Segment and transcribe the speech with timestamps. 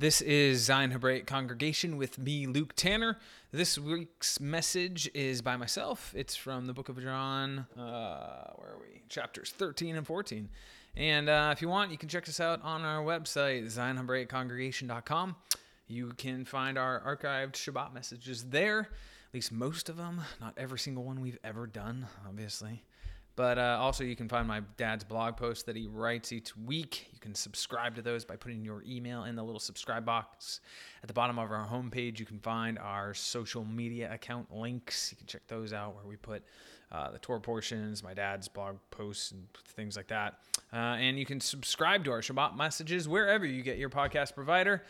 [0.00, 3.18] This is Zion Hebraic Congregation with me, Luke Tanner.
[3.52, 6.14] This week's message is by myself.
[6.16, 9.02] It's from the book of John, uh, where are we?
[9.10, 10.48] Chapters 13 and 14.
[10.96, 15.36] And uh, if you want, you can check us out on our website, zionhebraiccongregation.com.
[15.86, 20.78] You can find our archived Shabbat messages there, at least most of them, not every
[20.78, 22.84] single one we've ever done, obviously.
[23.36, 27.08] But uh, also, you can find my dad's blog posts that he writes each week.
[27.12, 30.60] You can subscribe to those by putting your email in the little subscribe box.
[31.02, 35.10] At the bottom of our homepage, you can find our social media account links.
[35.10, 36.42] You can check those out where we put
[36.92, 40.40] uh, the Torah portions, my dad's blog posts, and things like that.
[40.72, 44.82] Uh, and you can subscribe to our Shabbat messages wherever you get your podcast provider.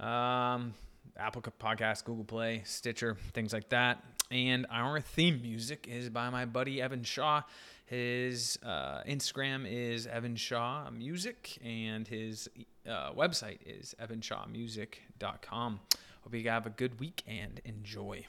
[0.00, 0.74] Um,
[1.16, 4.02] Apple Podcast, Google Play, Stitcher, things like that.
[4.30, 7.42] And our theme music is by my buddy Evan Shaw.
[7.86, 12.48] His uh, Instagram is Evan Shaw Music, and his
[12.84, 15.80] uh, website is evanshawmusic.com.
[16.22, 18.26] Hope you have a good week and enjoy.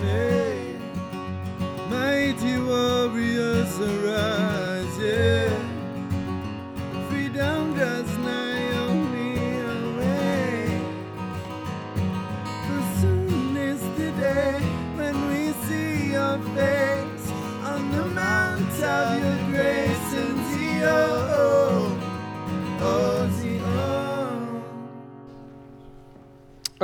[0.00, 0.74] Hey,
[1.90, 4.57] mighty warriors arise,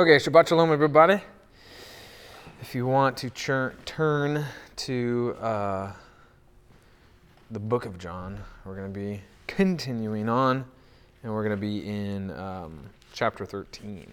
[0.05, 1.19] Okay, Shabbat Shalom, everybody.
[2.61, 5.93] If you want to turn to uh,
[7.49, 10.63] the book of John, we're going to be continuing on,
[11.23, 12.81] and we're going to be in um,
[13.13, 14.05] chapter 13.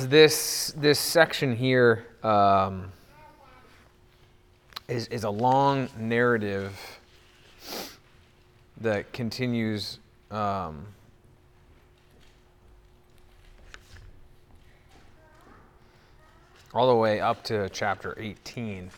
[0.00, 2.92] This this section here um,
[4.88, 6.78] is is a long narrative
[8.80, 9.98] that continues
[10.30, 10.86] um,
[16.74, 18.90] all the way up to chapter 18.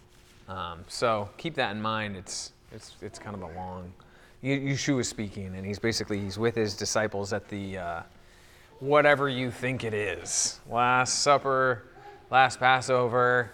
[0.48, 2.16] Um, so keep that in mind.
[2.16, 3.92] It's it's it's kind of a long.
[4.42, 8.02] Ye- Yeshua is speaking, and he's basically he's with his disciples at the uh,
[8.80, 11.84] whatever you think it is, Last Supper,
[12.30, 13.50] Last Passover,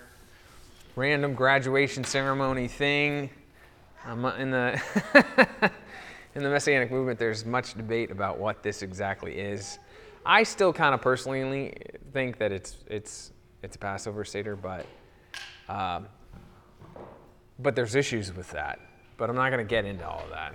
[0.97, 3.31] random graduation ceremony thing.
[4.05, 4.81] Um, in the
[6.34, 9.78] in the Messianic movement, there's much debate about what this exactly is.
[10.27, 11.77] I still kind of personally
[12.12, 13.32] think that it's it's
[13.62, 14.87] it's a Passover Seder, but
[15.69, 16.06] um,
[17.59, 18.81] but there's issues with that.
[19.16, 20.55] But I'm not going to get into all of that.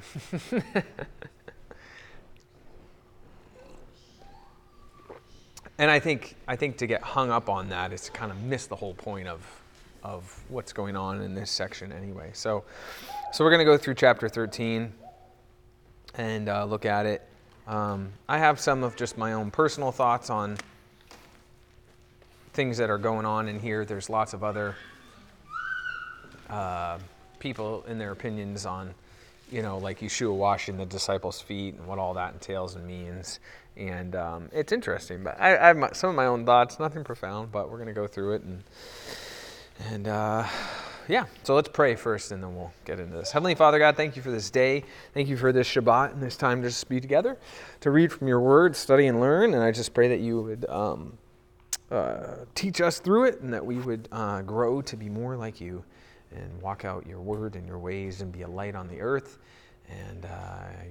[5.77, 8.41] and I think I think to get hung up on that is to kind of
[8.41, 9.58] miss the whole point of
[10.03, 12.31] of what's going on in this section anyway.
[12.33, 12.63] So
[13.31, 14.91] so we're going to go through chapter 13
[16.15, 17.21] and uh, look at it.
[17.67, 20.57] Um, I have some of just my own personal thoughts on
[22.53, 23.85] things that are going on in here.
[23.85, 24.75] There's lots of other
[26.49, 26.97] uh,
[27.37, 28.95] people in their opinions on,
[29.51, 33.39] you know, like Yeshua washing the disciples' feet and what all that entails and means.
[33.77, 37.03] And um, it's interesting, but I, I have my, some of my own thoughts, nothing
[37.03, 38.63] profound, but we're going to go through it and
[39.87, 40.45] and uh,
[41.07, 43.31] yeah, so let's pray first and then we'll get into this.
[43.31, 44.83] Heavenly Father God, thank you for this day.
[45.13, 47.37] Thank you for this Shabbat and this time to just be together,
[47.81, 49.53] to read from your word, study and learn.
[49.55, 51.17] And I just pray that you would um,
[51.89, 55.59] uh, teach us through it and that we would uh, grow to be more like
[55.59, 55.83] you
[56.35, 59.39] and walk out your word and your ways and be a light on the earth.
[59.89, 60.29] And uh,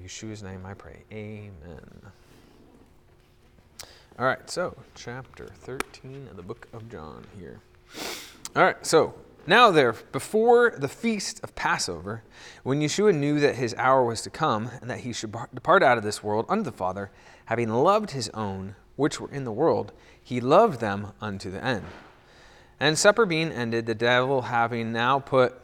[0.05, 1.05] Yeshua's name I pray.
[1.13, 2.03] Amen.
[4.19, 7.61] All right, so chapter 13 of the book of John here.
[8.59, 9.15] All right, so
[9.47, 12.25] now there, before the feast of Passover,
[12.65, 15.97] when Yeshua knew that his hour was to come and that he should depart out
[15.97, 17.13] of this world unto the Father,
[17.45, 21.85] having loved his own which were in the world, he loved them unto the end.
[22.81, 25.55] And supper being ended, the devil having now put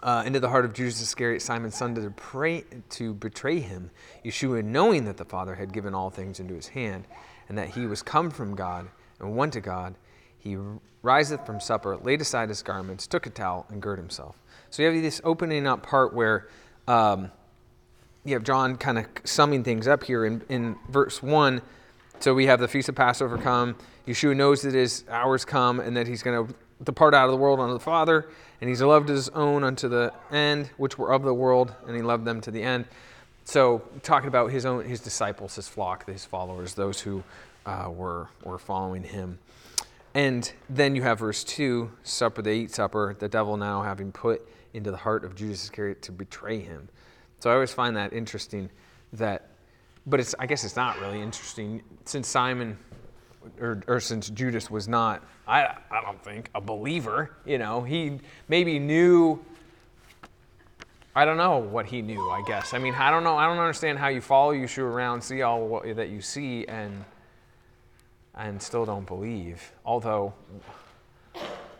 [0.00, 3.90] uh, into the heart of Judas Iscariot, Simon's son, to, pray, to betray him,
[4.24, 7.08] Yeshua, knowing that the Father had given all things into his hand,
[7.48, 8.86] and that he was come from God
[9.18, 9.96] and went to God,
[10.46, 10.56] he
[11.02, 14.40] riseth from supper, laid aside his garments, took a towel, and girded himself.
[14.70, 16.48] So you have this opening up part where
[16.86, 17.30] um,
[18.24, 21.62] you have John kind of summing things up here in, in verse 1.
[22.20, 23.76] So we have the Feast of Passover come.
[24.06, 27.36] Yeshua knows that his hour's come and that he's going to depart out of the
[27.36, 28.28] world unto the Father.
[28.60, 32.02] And he's loved his own unto the end, which were of the world, and he
[32.02, 32.86] loved them to the end.
[33.44, 37.22] So talking about his own, his disciples, his flock, his followers, those who
[37.66, 39.38] uh, were were following him.
[40.16, 42.40] And then you have verse two: supper.
[42.40, 43.14] They eat supper.
[43.18, 46.88] The devil now having put into the heart of Judas Iscariot to betray him.
[47.38, 48.70] So I always find that interesting.
[49.12, 49.50] That,
[50.06, 52.78] but it's I guess it's not really interesting since Simon
[53.60, 58.18] or, or since Judas was not, I, I don't think, a believer, you know, he
[58.48, 59.44] maybe knew,
[61.14, 62.74] I don't know what he knew, I guess.
[62.74, 65.66] I mean, I don't know, I don't understand how you follow Yeshua around, see all
[65.68, 67.04] what, that you see, and,
[68.36, 69.72] and still don't believe.
[69.84, 70.34] Although,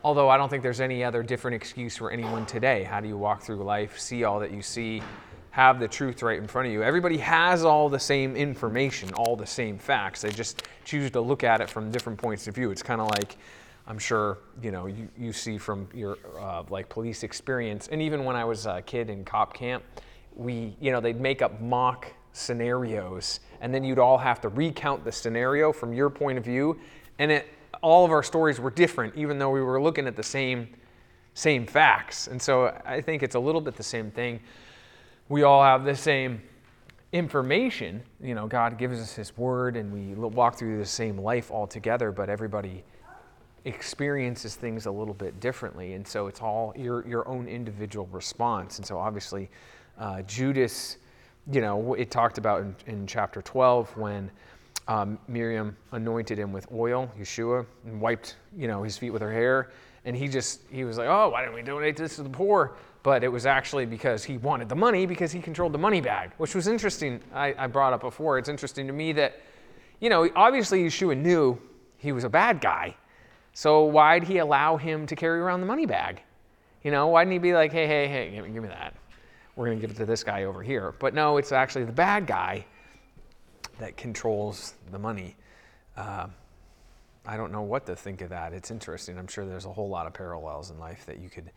[0.02, 2.84] although I don't think there's any other different excuse for anyone today.
[2.84, 5.02] How do you walk through life, see all that you see,
[5.50, 6.82] have the truth right in front of you.
[6.82, 10.20] Everybody has all the same information, all the same facts.
[10.20, 12.70] They just choose to look at it from different points of view.
[12.70, 13.38] It's kind of like,
[13.86, 17.88] I'm sure, you know, you, you see from your uh, like police experience.
[17.90, 19.82] And even when I was a kid in cop camp,
[20.34, 25.04] we, you know, they'd make up mock scenarios and then you'd all have to recount
[25.04, 26.78] the scenario from your point of view.
[27.18, 27.48] And it,
[27.82, 30.68] all of our stories were different, even though we were looking at the same,
[31.34, 32.26] same facts.
[32.26, 34.40] And so I think it's a little bit the same thing
[35.28, 36.42] we all have the same
[37.12, 38.02] information.
[38.20, 41.66] You know, God gives us His Word and we walk through the same life all
[41.66, 42.84] together, but everybody
[43.64, 45.94] experiences things a little bit differently.
[45.94, 48.78] And so it's all your, your own individual response.
[48.78, 49.50] And so obviously,
[49.98, 50.98] uh, Judas,
[51.50, 54.30] you know, it talked about in, in chapter 12 when
[54.88, 59.32] um, Miriam anointed him with oil, Yeshua, and wiped, you know, his feet with her
[59.32, 59.70] hair.
[60.04, 62.76] And he just, he was like, oh, why didn't we donate this to the poor?
[63.06, 66.32] but it was actually because he wanted the money because he controlled the money bag,
[66.38, 67.20] which was interesting.
[67.32, 68.36] I, I brought up before.
[68.36, 69.42] It's interesting to me that,
[70.00, 71.56] you know, obviously Yeshua knew
[71.98, 72.96] he was a bad guy.
[73.52, 76.20] So why'd he allow him to carry around the money bag?
[76.82, 78.92] You know, why didn't he be like, hey, hey, hey, give me, give me that.
[79.56, 80.94] We're going to give it to this guy over here.
[80.98, 82.66] But no, it's actually the bad guy
[83.78, 85.36] that controls the money.
[85.96, 86.28] Uh,
[87.26, 88.52] I don't know what to think of that.
[88.52, 89.18] It's interesting.
[89.18, 91.50] I'm sure there's a whole lot of parallels in life that you could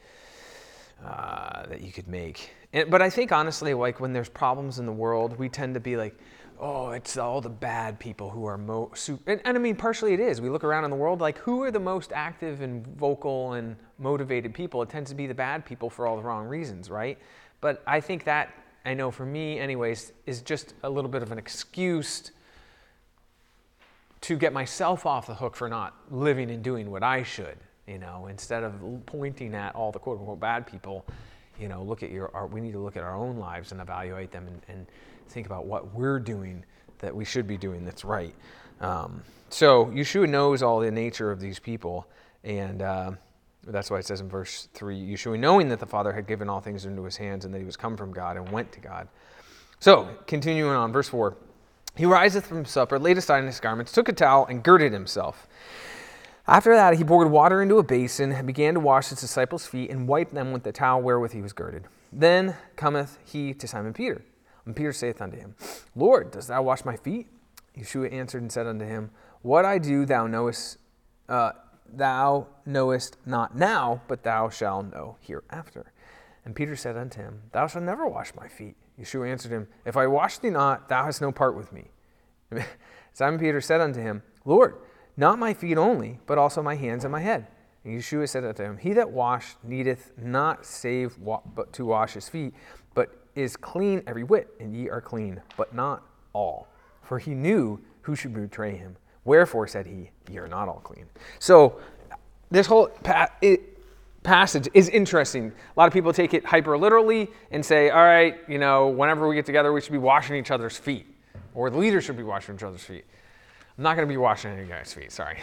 [1.06, 2.52] uh, that you could make.
[2.74, 5.80] And, but I think honestly, like when there's problems in the world, we tend to
[5.80, 6.14] be like,
[6.60, 9.08] oh, it's all the bad people who are most.
[9.08, 10.42] And, and, I mean, partially it is.
[10.42, 13.78] We look around in the world, like who are the most active and vocal and
[13.98, 14.82] motivated people?
[14.82, 17.18] It tends to be the bad people for all the wrong reasons, right?
[17.62, 18.54] But I think that,
[18.86, 22.32] I know for me, anyways, is just a little bit of an excuse
[24.22, 27.58] to get myself off the hook for not living and doing what I should
[27.90, 28.74] you know, instead of
[29.08, 31.06] pointing at all the quote unquote bad people,
[31.60, 33.82] you know, look at your, our, we need to look at our own lives and
[33.82, 34.88] evaluate them and, and
[35.28, 36.64] think about what we're doing
[37.00, 38.36] that we should be doing that's right.
[38.80, 42.08] Um, so Yeshua knows all the nature of these people,
[42.44, 43.12] and uh,
[43.66, 46.62] that's why it says in verse 3 Yeshua, knowing that the Father had given all
[46.62, 49.08] things into his hands and that he was come from God and went to God.
[49.80, 51.36] So, continuing on, verse 4
[51.96, 55.48] He riseth from supper, laid aside his garments, took a towel, and girded himself.
[56.48, 59.92] After that, he poured water into a basin and began to wash his disciples' feet
[59.92, 61.86] and wipe them with the towel wherewith he was girded.
[62.12, 64.24] Then cometh he to Simon Peter.
[64.66, 65.56] And Peter saith unto him,
[65.96, 67.28] Lord, dost thou wash my feet?
[67.78, 70.80] Yeshua answered and said unto him, What I do thou knowest,
[71.28, 71.52] uh,
[71.98, 75.92] thou knowest not now, but thou shalt know hereafter.
[76.46, 78.76] And Peter said unto him, Thou shalt never wash my feet.
[79.00, 81.92] Yeshua answered him, If I wash thee not, thou hast no part with me.
[83.14, 84.76] Simon Peter said unto him, Lord,
[85.18, 87.48] not my feet only, but also my hands and my head.
[87.84, 92.14] And Yeshua said unto him, He that washed needeth not save wa- but to wash
[92.14, 92.54] his feet,
[92.94, 96.04] but is clean every whit, and ye are clean, but not
[96.34, 96.68] all.
[97.02, 98.98] For he knew who should betray him.
[99.30, 101.06] Wherefore said he, You're not all clean.
[101.38, 101.80] So
[102.50, 103.78] this whole pa- it,
[104.24, 105.50] passage is interesting.
[105.50, 109.28] A lot of people take it hyper literally and say, all right, you know, whenever
[109.28, 111.06] we get together, we should be washing each other's feet,
[111.54, 113.06] or the leaders should be washing each other's feet.
[113.78, 115.38] I'm not going to be washing any guys' feet, sorry.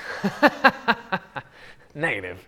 [1.95, 2.45] Negative.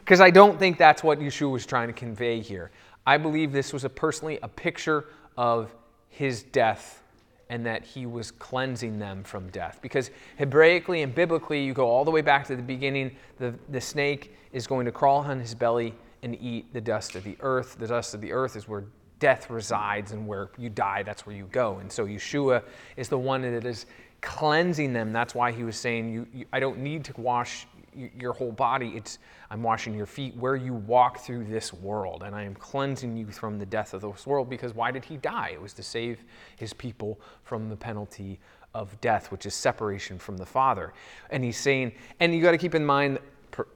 [0.00, 2.72] Because I don't think that's what Yeshua was trying to convey here.
[3.06, 5.04] I believe this was a personally a picture
[5.36, 5.72] of
[6.08, 7.01] his death
[7.48, 9.78] and that he was cleansing them from death.
[9.82, 13.80] Because Hebraically and biblically, you go all the way back to the beginning, the, the
[13.80, 17.76] snake is going to crawl on his belly and eat the dust of the earth.
[17.78, 18.84] The dust of the earth is where
[19.18, 21.78] death resides and where you die, that's where you go.
[21.78, 22.62] And so Yeshua
[22.96, 23.86] is the one that is
[24.20, 25.12] cleansing them.
[25.12, 28.92] That's why he was saying, you, you, I don't need to wash your whole body.
[28.96, 29.18] It's
[29.50, 33.26] I'm washing your feet where you walk through this world, and I am cleansing you
[33.26, 34.48] from the death of this world.
[34.48, 35.50] Because why did he die?
[35.52, 36.24] It was to save
[36.56, 38.38] his people from the penalty
[38.74, 40.92] of death, which is separation from the Father.
[41.30, 43.18] And he's saying, and you got to keep in mind,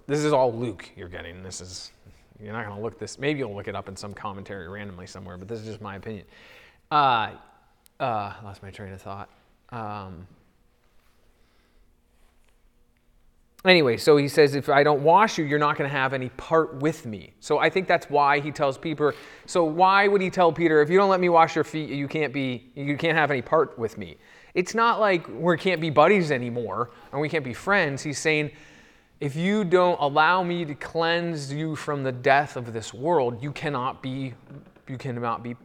[0.06, 1.42] this is all Luke you're getting.
[1.42, 1.92] This is
[2.42, 3.18] you're not going to look this.
[3.18, 5.96] Maybe you'll look it up in some commentary randomly somewhere, but this is just my
[5.96, 6.24] opinion.
[6.90, 7.30] Uh,
[7.98, 9.28] uh, lost my train of thought.
[9.70, 10.26] Um,
[13.68, 16.28] anyway, so he says, if I don't wash you, you're not going to have any
[16.30, 17.32] part with me.
[17.40, 19.14] So I think that's why he tells Peter.
[19.46, 22.08] So why would he tell Peter, if you don't let me wash your feet, you
[22.08, 24.16] can't be, you can't have any part with me?
[24.54, 28.02] It's not like we can't be buddies anymore and we can't be friends.
[28.02, 28.50] He's saying,
[29.20, 33.52] if you don't allow me to cleanse you from the death of this world, you
[33.52, 34.34] cannot be,
[34.88, 35.56] you cannot be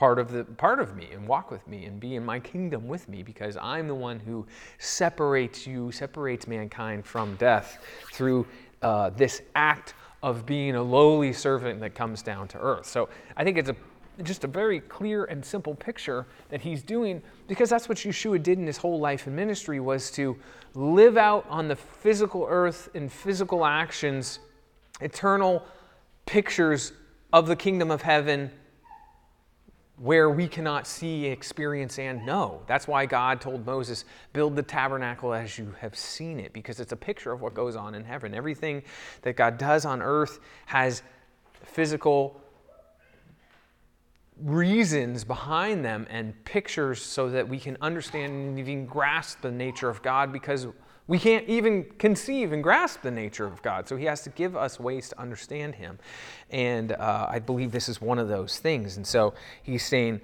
[0.00, 2.88] part of the part of me and walk with me and be in my kingdom
[2.88, 4.46] with me because I'm the one who
[4.78, 8.46] separates you, separates mankind from death through
[8.80, 9.92] uh, this act
[10.22, 12.86] of being a lowly servant that comes down to earth.
[12.86, 13.76] So I think it's a
[14.22, 18.58] just a very clear and simple picture that he's doing because that's what Yeshua did
[18.58, 20.34] in his whole life and ministry was to
[20.72, 24.38] live out on the physical earth in physical actions
[25.02, 25.62] eternal
[26.24, 26.92] pictures
[27.34, 28.50] of the kingdom of heaven
[30.00, 32.62] where we cannot see, experience, and know.
[32.66, 36.92] That's why God told Moses, Build the tabernacle as you have seen it, because it's
[36.92, 38.34] a picture of what goes on in heaven.
[38.34, 38.82] Everything
[39.22, 41.02] that God does on earth has
[41.62, 42.40] physical
[44.42, 49.90] reasons behind them and pictures so that we can understand and even grasp the nature
[49.90, 50.66] of God because
[51.06, 53.88] we can't even conceive and grasp the nature of God.
[53.88, 55.98] So he has to give us ways to understand him.
[56.50, 58.96] And uh, I believe this is one of those things.
[58.96, 60.20] And so he's saying,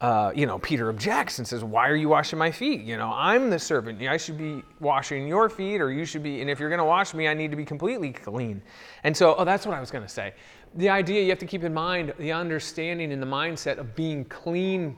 [0.00, 2.80] uh, you know, Peter objects and says, Why are you washing my feet?
[2.82, 4.00] You know, I'm the servant.
[4.00, 6.86] I should be washing your feet, or you should be, and if you're going to
[6.86, 8.62] wash me, I need to be completely clean.
[9.04, 10.32] And so, oh, that's what I was going to say.
[10.76, 14.24] The idea you have to keep in mind the understanding and the mindset of being
[14.24, 14.96] clean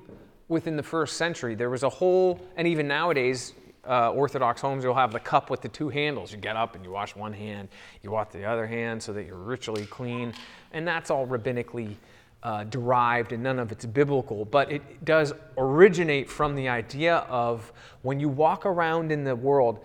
[0.49, 1.57] within the first century.
[1.57, 3.55] There was a whole, and even nowadays,
[3.89, 6.33] uh, Orthodox homes, you'll have the cup with the two handles.
[6.33, 7.69] You get up and you wash one hand,
[8.03, 10.33] you wash the other hand so that you're ritually clean.
[10.73, 11.97] And that's all rabbinically
[12.43, 14.45] uh, derived and none of it's biblical.
[14.45, 17.73] But it does originate from the idea of
[18.03, 19.85] when you walk around in the world,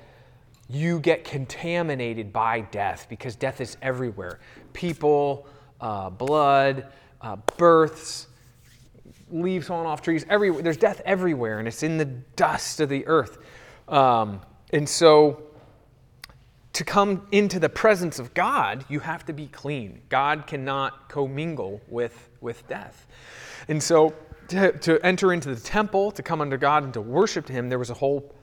[0.70, 4.40] you get contaminated by death because death is everywhere.
[4.74, 5.48] People,
[5.80, 6.88] uh, blood,
[7.22, 8.28] uh, births,
[9.30, 10.62] leaves falling off trees, everywhere.
[10.62, 13.38] There's death everywhere, and it's in the dust of the earth.
[13.88, 14.42] Um,
[14.72, 15.44] and so
[16.74, 20.02] to come into the presence of God, you have to be clean.
[20.10, 23.08] God cannot commingle with, with death.
[23.68, 24.14] And so
[24.50, 27.80] to, to enter into the temple, to come under God and to worship Him, there
[27.80, 28.34] was a whole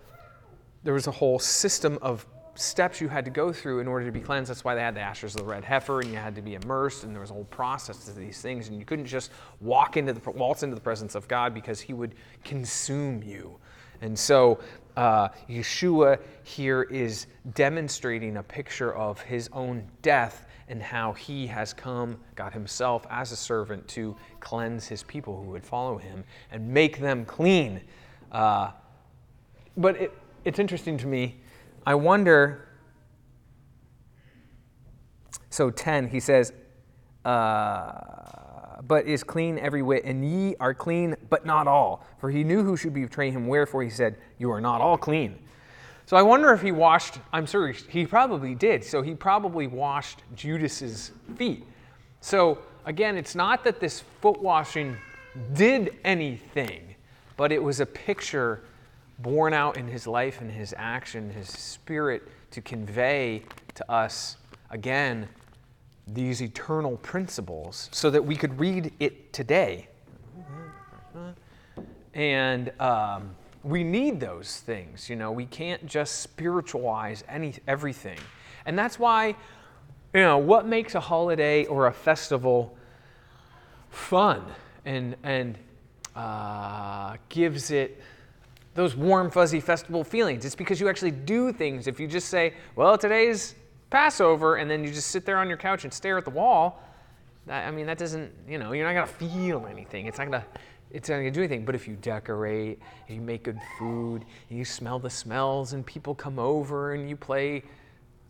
[0.83, 4.13] there was a whole system of steps you had to go through in order to
[4.13, 4.51] be cleansed.
[4.51, 6.55] That's why they had the ashes of the red heifer, and you had to be
[6.55, 8.69] immersed, and there was a whole process to these things.
[8.69, 11.95] And you couldn't just walk into the waltz into the presence of God because He
[11.95, 13.57] would consume you.
[14.03, 14.59] And so
[14.97, 21.73] uh, Yeshua here is demonstrating a picture of his own death and how he has
[21.75, 26.67] come, God himself, as a servant to cleanse his people who would follow him and
[26.69, 27.83] make them clean.
[28.33, 28.71] Uh,
[29.77, 30.13] but it,
[30.45, 31.37] it's interesting to me.
[31.87, 32.69] I wonder.
[35.51, 36.53] So, 10, he says,
[37.25, 38.44] uh,
[38.87, 42.05] but is clean every whit, and ye are clean, but not all.
[42.19, 45.39] For he knew who should betray him, wherefore he said, You are not all clean.
[46.07, 48.85] So I wonder if he washed, I'm sure he probably did.
[48.85, 51.65] So he probably washed Judas's feet.
[52.21, 54.97] So again, it's not that this foot washing
[55.55, 56.95] did anything,
[57.37, 58.63] but it was a picture
[59.19, 63.43] born out in his life and his action, his spirit to convey
[63.75, 64.37] to us
[64.71, 65.29] again
[66.07, 69.89] these eternal principles so that we could read it today.
[72.13, 75.09] And um, we need those things.
[75.09, 78.19] You know, we can't just spiritualize any everything,
[78.67, 79.29] and that's why,
[80.13, 82.77] you know, what makes a holiday or a festival
[83.91, 84.45] fun
[84.85, 85.59] and and
[86.15, 88.01] uh, gives it
[88.75, 90.45] those warm, fuzzy festival feelings.
[90.45, 91.87] It's because you actually do things.
[91.89, 93.55] If you just say, "Well, today's
[93.95, 96.83] Passover, and then you just sit there on your couch and stare at the wall,
[97.49, 100.07] I mean, that doesn't, you know, you're not going to feel anything.
[100.07, 100.47] It's not going to.
[100.91, 101.65] It's not to do anything.
[101.65, 105.87] But if you decorate, and you make good food, and you smell the smells, and
[105.87, 107.63] people come over, and you play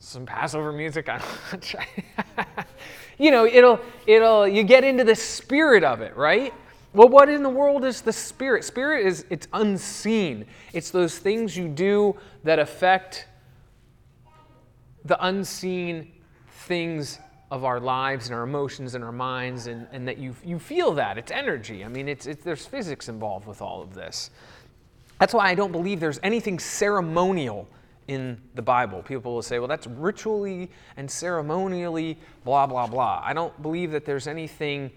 [0.00, 1.08] some Passover music,
[3.18, 6.52] you know, it'll, it'll, you get into the spirit of it, right?
[6.92, 8.64] Well, what in the world is the spirit?
[8.64, 10.44] Spirit is, it's unseen.
[10.74, 13.28] It's those things you do that affect
[15.04, 16.12] the unseen
[16.48, 17.18] things
[17.50, 20.92] of our lives and our emotions and our minds, and, and that you, you feel
[20.92, 21.18] that.
[21.18, 21.84] It's energy.
[21.84, 24.30] I mean, it's, there's physics involved with all of this.
[25.20, 27.68] That's why I don't believe there's anything ceremonial
[28.08, 29.02] in the Bible.
[29.02, 33.22] People will say, well, that's ritually and ceremonially, blah, blah, blah.
[33.24, 34.90] I don't believe that there's anything,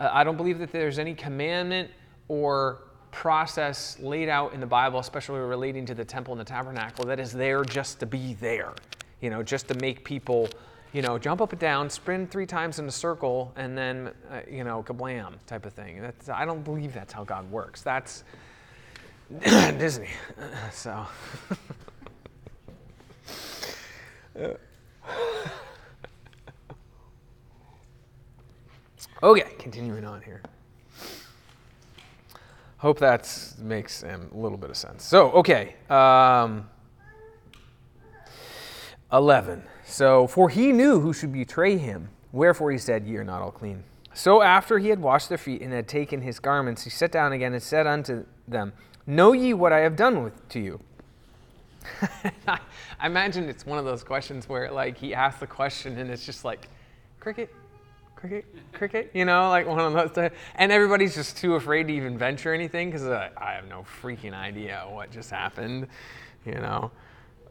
[0.00, 1.90] uh, I don't believe that there's any commandment
[2.28, 7.06] or process laid out in the Bible, especially relating to the temple and the tabernacle,
[7.06, 8.74] that is there just to be there,
[9.20, 10.48] you know, just to make people,
[10.92, 14.40] you know, jump up and down, spin three times in a circle, and then, uh,
[14.50, 16.00] you know, kablam type of thing.
[16.00, 17.82] That's, I don't believe that's how God works.
[17.82, 18.24] That's
[19.78, 20.08] Disney.
[20.72, 21.06] So.
[29.22, 30.42] okay, continuing on here.
[32.78, 35.02] Hope that makes a little bit of sense.
[35.02, 35.76] So, okay.
[35.88, 36.68] Um,
[39.12, 39.62] 11.
[39.84, 43.50] So, for he knew who should betray him, wherefore he said, Ye are not all
[43.50, 43.84] clean.
[44.14, 47.32] So, after he had washed their feet and had taken his garments, he sat down
[47.32, 48.72] again and said unto them,
[49.06, 50.80] Know ye what I have done with to you?
[52.48, 56.26] I imagine it's one of those questions where, like, he asks the question and it's
[56.26, 56.68] just like,
[57.20, 57.54] cricket,
[58.16, 60.30] cricket, cricket, you know, like one of those.
[60.56, 64.32] And everybody's just too afraid to even venture anything because uh, I have no freaking
[64.32, 65.86] idea what just happened,
[66.44, 66.90] you know.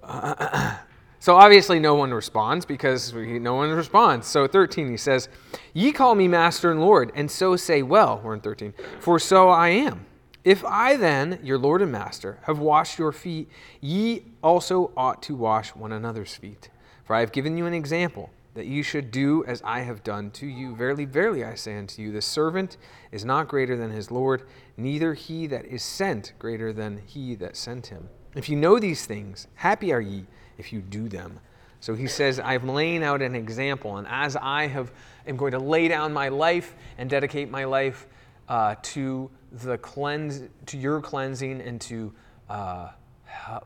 [1.19, 4.27] so obviously no one responds because no one responds.
[4.27, 5.29] So 13, he says,
[5.73, 9.49] Ye call me master and Lord, and so say, Well, we're in 13, for so
[9.49, 10.05] I am.
[10.43, 13.49] If I then, your Lord and Master, have washed your feet,
[13.81, 16.69] ye also ought to wash one another's feet.
[17.03, 20.31] For I have given you an example, that you should do as I have done
[20.31, 20.75] to you.
[20.75, 22.77] Verily, verily, I say unto you, the servant
[23.11, 24.43] is not greater than his Lord,
[24.77, 28.09] neither he that is sent greater than he that sent him.
[28.35, 30.25] If you know these things, happy are ye
[30.57, 31.39] if you do them.
[31.79, 34.91] So he says, I'm laying out an example, and as I have
[35.27, 38.07] am going to lay down my life and dedicate my life
[38.47, 42.13] uh, to the cleanse, to your cleansing and to
[42.49, 42.89] uh,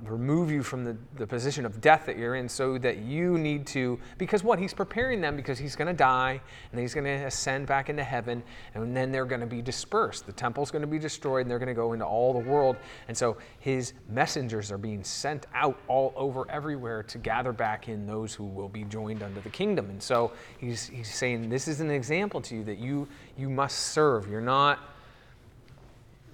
[0.03, 3.65] remove you from the, the position of death that you're in so that you need
[3.67, 4.59] to because what?
[4.59, 8.03] He's preparing them because he's going to die and he's going to ascend back into
[8.03, 10.25] heaven and then they're going to be dispersed.
[10.25, 12.77] The temple's going to be destroyed and they're going to go into all the world.
[13.07, 18.05] And so his messengers are being sent out all over everywhere to gather back in
[18.05, 19.89] those who will be joined under the kingdom.
[19.89, 23.77] And so he's, he's saying this is an example to you that you you must
[23.77, 24.29] serve.
[24.29, 24.79] You're not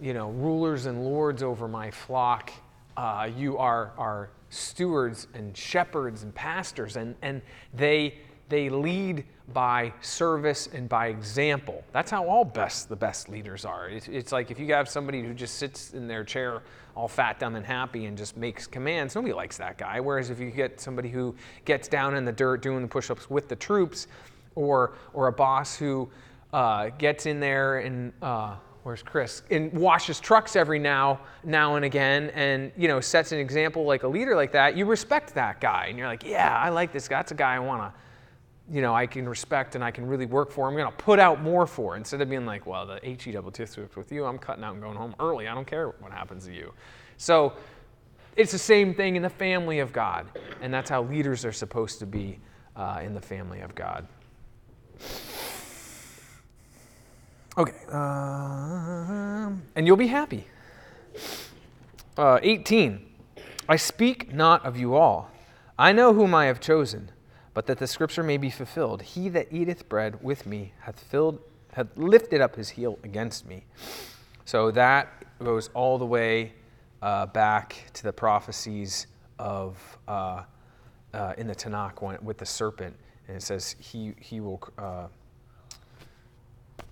[0.01, 2.51] you know, rulers and lords over my flock.
[2.97, 7.41] Uh, you are, are stewards and shepherds and pastors, and, and
[7.73, 8.15] they,
[8.47, 11.83] they lead by service and by example.
[11.91, 13.89] That's how all best the best leaders are.
[13.89, 16.63] It's, it's like if you have somebody who just sits in their chair
[16.95, 19.99] all fat, dumb, and happy and just makes commands, nobody likes that guy.
[19.99, 23.49] Whereas if you get somebody who gets down in the dirt doing the push-ups with
[23.49, 24.07] the troops,
[24.55, 26.09] or or a boss who
[26.53, 28.55] uh, gets in there and uh,
[28.85, 29.41] where's Chris?
[29.49, 34.03] And washes trucks every now now and again, and you know sets an example like
[34.03, 34.77] a leader like that.
[34.77, 37.17] You respect that guy, and you're like, yeah, I like this guy.
[37.17, 40.27] That's a guy I want to, you know, I can respect and I can really
[40.27, 40.67] work for.
[40.67, 43.97] I'm to put out more for instead of being like, well, the he double district
[43.97, 45.47] with you, I'm cutting out and going home early.
[45.47, 46.71] I don't care what happens to you.
[47.17, 47.53] So
[48.35, 50.27] it's the same thing in the family of God,
[50.61, 52.39] and that's how leaders are supposed to be
[52.75, 54.07] uh, in the family of God.
[57.57, 57.73] Okay.
[57.89, 60.45] Uh, and you'll be happy.
[62.17, 63.05] Uh, 18.
[63.69, 65.31] I speak not of you all.
[65.77, 67.11] I know whom I have chosen,
[67.53, 69.01] but that the scripture may be fulfilled.
[69.01, 71.39] He that eateth bread with me hath filled
[71.73, 73.65] hath lifted up his heel against me.
[74.45, 76.53] So that goes all the way
[77.01, 79.07] uh, back to the prophecies
[79.39, 80.43] of uh,
[81.13, 82.95] uh, in the Tanakh with the serpent,
[83.27, 85.07] and it says he he will uh,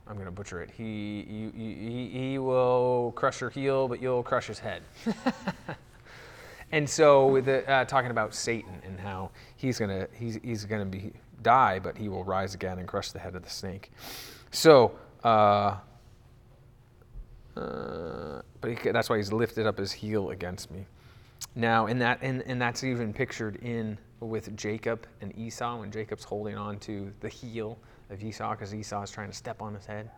[0.08, 0.70] I'm going to butcher it.
[0.70, 4.84] He, he, he, will crush your heel, but you'll crush his head.
[6.72, 10.82] and so, the, uh, talking about Satan and how he's going to he's, he's going
[10.82, 13.92] to be die, but he will rise again and crush the head of the snake.
[14.52, 15.78] So, uh,
[17.56, 20.86] uh, but he, that's why he's lifted up his heel against me.
[21.56, 26.24] Now, in that, and, and that's even pictured in with Jacob and Esau when Jacob's
[26.24, 27.78] holding on to the heel
[28.14, 30.10] of Esau because Esau is trying to step on his head.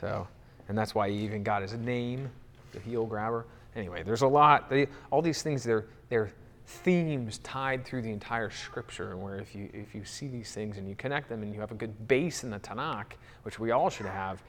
[0.00, 0.26] So,
[0.68, 2.30] and that's why he even got his name,
[2.72, 3.46] the heel grabber.
[3.74, 4.70] Anyway, there's a lot.
[4.70, 6.30] They, all these things, they're, they're
[6.66, 9.12] themes tied through the entire scripture.
[9.12, 11.60] And where if you, if you see these things and you connect them and you
[11.60, 14.42] have a good base in the Tanakh, which we all should have,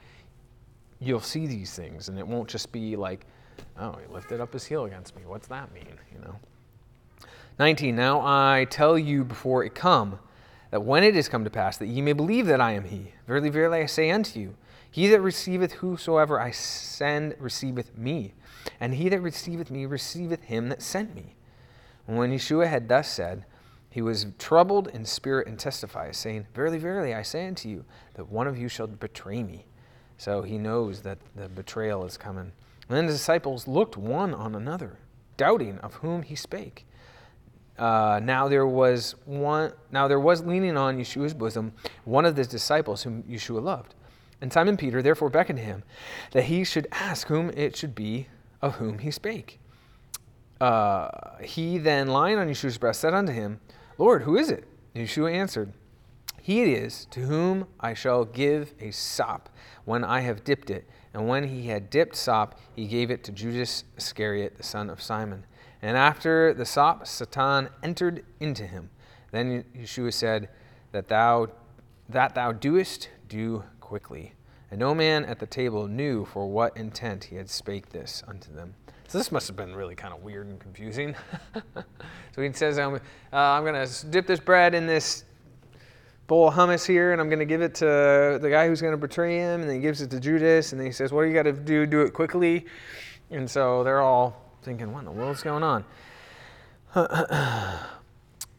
[1.00, 2.08] you'll see these things.
[2.08, 3.26] And it won't just be like,
[3.78, 5.22] oh, he lifted up his heel against me.
[5.26, 5.86] What's that mean?
[6.12, 6.36] You know?
[7.58, 7.94] 19.
[7.94, 10.18] Now I tell you before it come
[10.70, 13.12] that when it is come to pass, that ye may believe that I am he.
[13.26, 14.54] Verily, verily, I say unto you,
[14.90, 18.34] he that receiveth whosoever I send receiveth me,
[18.80, 21.34] and he that receiveth me receiveth him that sent me.
[22.06, 23.44] And when Yeshua had thus said,
[23.90, 28.28] he was troubled in spirit and testified, saying, Verily, verily, I say unto you, that
[28.28, 29.66] one of you shall betray me.
[30.16, 32.52] So he knows that the betrayal is coming.
[32.88, 34.98] And then the disciples looked one on another,
[35.36, 36.86] doubting of whom he spake.
[37.78, 39.72] Uh, now there was one.
[39.92, 41.72] Now there was leaning on Yeshua's bosom
[42.04, 43.94] one of the disciples whom Yeshua loved.
[44.40, 45.82] And Simon Peter therefore beckoned to him
[46.32, 48.28] that he should ask whom it should be
[48.60, 49.58] of whom he spake.
[50.60, 51.08] Uh,
[51.40, 53.60] he then, lying on Yeshua's breast, said unto him,
[53.96, 54.64] Lord, who is it?
[54.94, 55.72] And Yeshua answered,
[56.40, 59.48] He it is to whom I shall give a sop
[59.84, 60.88] when I have dipped it.
[61.14, 65.00] And when he had dipped sop, he gave it to Judas Iscariot, the son of
[65.00, 65.44] Simon.
[65.82, 68.90] And after the sop, Satan entered into him.
[69.30, 70.48] Then Yeshua said,
[70.92, 71.48] That thou
[72.08, 74.32] that thou doest, do quickly.
[74.70, 78.52] And no man at the table knew for what intent he had spake this unto
[78.52, 78.74] them.
[79.08, 81.14] So this must have been really kind of weird and confusing.
[82.34, 82.98] so he says, I'm, uh,
[83.32, 85.24] I'm going to dip this bread in this
[86.26, 88.92] bowl of hummus here, and I'm going to give it to the guy who's going
[88.92, 91.22] to betray him, and then he gives it to Judas, and then he says, what
[91.22, 91.86] do you got to do?
[91.86, 92.66] Do it quickly.
[93.30, 95.84] And so they're all thinking, what in the world's going on?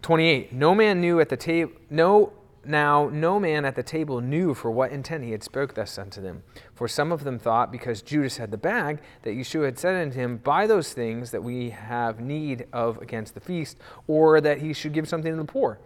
[0.02, 0.52] 28.
[0.54, 2.34] No man knew at the table, no
[2.66, 6.20] now no man at the table knew for what intent he had spoke thus unto
[6.20, 6.44] them.
[6.74, 10.20] For some of them thought, because Judas had the bag, that Yeshua had said unto
[10.20, 14.74] him, Buy those things that we have need of against the feast, or that he
[14.74, 15.80] should give something to the poor.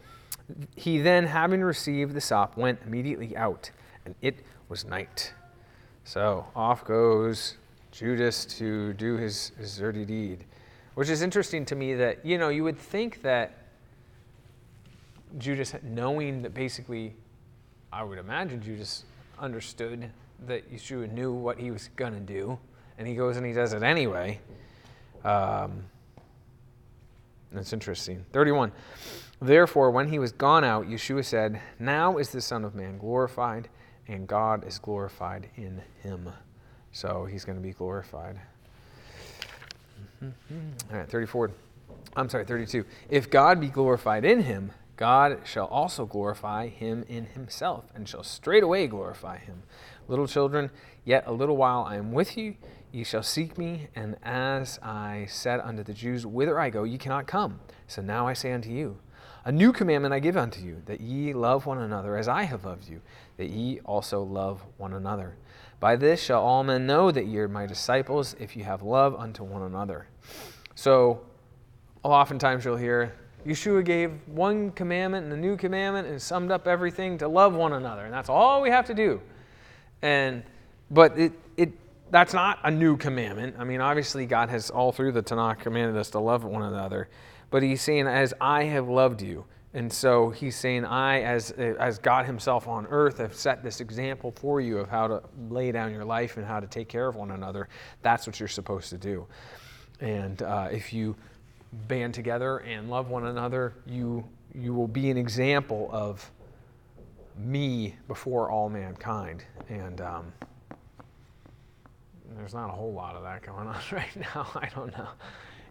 [0.76, 3.72] He then, having received the sop, went immediately out,
[4.06, 5.34] and it was night.
[6.04, 7.58] So off goes
[7.94, 10.46] Judas to do his, his dirty deed,
[10.96, 13.60] which is interesting to me that, you know, you would think that
[15.38, 17.14] Judas, knowing that basically,
[17.92, 19.04] I would imagine Judas
[19.38, 20.10] understood
[20.48, 22.58] that Yeshua knew what he was going to do,
[22.98, 24.40] and he goes and he does it anyway.
[25.24, 25.84] Um,
[27.52, 28.26] that's interesting.
[28.34, 28.72] 31.
[29.40, 33.70] Therefore, when he was gone out, Yeshua said, Now is the Son of Man glorified,
[34.08, 36.32] and God is glorified in him.
[36.94, 38.40] So he's going to be glorified.
[40.22, 40.30] All
[40.92, 41.52] right, 34.
[42.16, 42.86] I'm sorry, 32.
[43.10, 48.24] If God be glorified in him, God shall also glorify him in himself, and shall
[48.24, 49.64] straightway glorify him.
[50.08, 50.70] Little children,
[51.04, 52.56] yet a little while I am with you.
[52.92, 57.00] Ye shall seek me, and as I said unto the Jews, Whither I go, ye
[57.00, 57.60] cannot come.
[57.88, 59.00] So now I say unto you,
[59.46, 62.64] A new commandment I give unto you, that ye love one another as I have
[62.64, 63.02] loved you,
[63.38, 65.36] that ye also love one another.
[65.84, 69.16] By this shall all men know that ye are my disciples, if you have love
[69.16, 70.08] unto one another.
[70.76, 71.20] So,
[72.04, 73.14] oftentimes you'll hear,
[73.46, 77.74] Yeshua gave one commandment and a new commandment and summed up everything to love one
[77.74, 78.06] another.
[78.06, 79.20] And that's all we have to do.
[80.02, 80.44] And
[80.90, 81.74] but it it
[82.12, 83.58] that's not a new commandment.
[83.60, 87.10] I mean, obviously God has all through the Tanakh commanded us to love one another.
[87.50, 89.44] But he's saying, as I have loved you.
[89.76, 94.32] And so he's saying, I, as, as God himself on earth, have set this example
[94.32, 97.16] for you of how to lay down your life and how to take care of
[97.16, 97.68] one another.
[98.04, 99.26] That's what you're supposed to do.
[100.00, 101.16] And uh, if you
[101.88, 106.30] band together and love one another, you, you will be an example of
[107.36, 109.44] me before all mankind.
[109.70, 110.34] And um,
[112.36, 114.48] there's not a whole lot of that going on right now.
[114.56, 115.10] I don't know.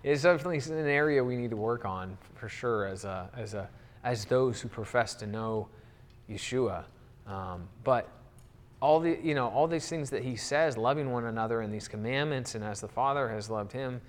[0.03, 3.69] It's definitely an area we need to work on for sure as, a, as, a,
[4.05, 5.69] as those who profess to know
[6.29, 6.85] Yeshua.
[7.27, 8.09] Um, but
[8.81, 11.89] all the you know all these things that he says, loving one another, and these
[11.89, 14.01] commandments, and as the Father has loved him,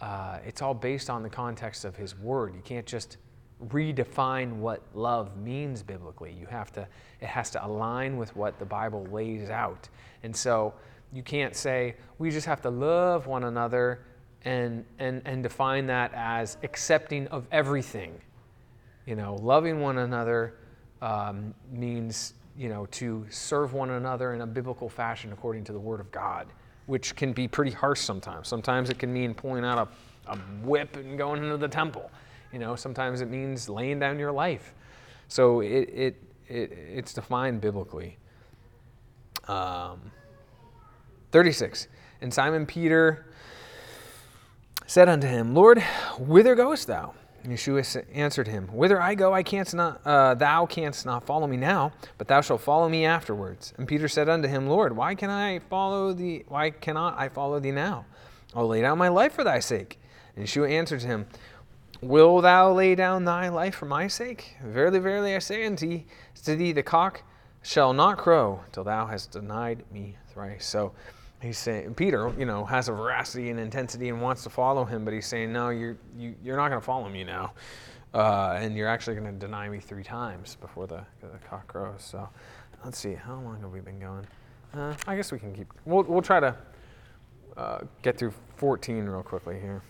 [0.00, 2.54] uh, it's all based on the context of His Word.
[2.54, 3.16] You can't just
[3.68, 6.32] redefine what love means biblically.
[6.38, 6.86] You have to,
[7.20, 9.88] it has to align with what the Bible lays out.
[10.22, 10.74] And so
[11.12, 14.00] you can't say, we just have to love one another
[14.44, 18.20] and, and, and define that as accepting of everything.
[19.06, 20.54] You know, loving one another
[21.00, 25.78] um, means, you know, to serve one another in a biblical fashion according to the
[25.78, 26.48] Word of God
[26.86, 28.48] which can be pretty harsh sometimes.
[28.48, 29.88] Sometimes it can mean pulling out
[30.26, 32.10] a, a whip and going into the temple.
[32.52, 34.72] You know, sometimes it means laying down your life.
[35.28, 38.16] So it, it, it it's defined biblically.
[39.48, 40.12] Um,
[41.32, 41.88] 36.
[42.20, 43.26] And Simon Peter
[44.86, 45.82] said unto him, Lord,
[46.18, 47.14] whither goest thou?
[47.52, 51.56] Yeshua answered him, Whither I go, I canst not, uh, thou canst not follow me
[51.56, 53.72] now, but thou shalt follow me afterwards.
[53.76, 56.44] And Peter said unto him, Lord, why can I follow thee?
[56.48, 58.06] Why cannot I follow thee now?
[58.54, 59.98] I'll lay down my life for thy sake.
[60.34, 61.26] And Yeshua answered him,
[62.00, 64.56] Will thou lay down thy life for my sake?
[64.62, 66.06] Verily, verily, I say unto thee,
[66.44, 67.22] to thee the cock
[67.62, 70.66] shall not crow till thou hast denied me thrice.
[70.66, 70.92] So
[71.42, 75.04] he's saying Peter, you know, has a veracity and intensity and wants to follow him,
[75.04, 77.52] but he's saying, no, you're you, are you are not going to follow me now,
[78.14, 82.02] uh, and you're actually going to deny me three times before the, the cock crows.
[82.02, 82.28] So
[82.84, 84.26] let's see, how long have we been going?
[84.74, 85.68] Uh, I guess we can keep.
[85.84, 86.56] We'll we'll try to.
[87.56, 89.82] uh, get through 14 real quickly here.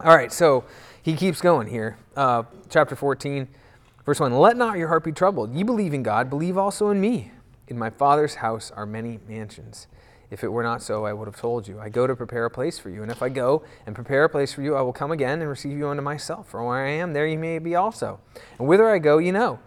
[0.00, 0.64] All right, so
[1.02, 1.96] he keeps going here.
[2.16, 3.48] Uh, chapter 14,
[4.04, 5.54] verse 1 Let not your heart be troubled.
[5.54, 7.30] You believe in God, believe also in me.
[7.68, 9.86] In my Father's house are many mansions.
[10.30, 11.78] If it were not so, I would have told you.
[11.78, 13.02] I go to prepare a place for you.
[13.02, 15.48] And if I go and prepare a place for you, I will come again and
[15.48, 16.48] receive you unto myself.
[16.48, 18.20] For where I am, there you may be also.
[18.58, 19.58] And whither I go, you know,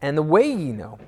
[0.00, 0.98] and the way ye know.